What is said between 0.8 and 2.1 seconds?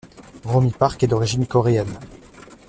est d'origine coréenne.